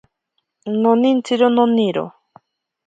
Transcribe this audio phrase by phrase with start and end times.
[0.81, 2.03] Nonintsiro noniro.